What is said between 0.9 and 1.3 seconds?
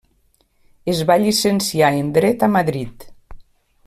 Es va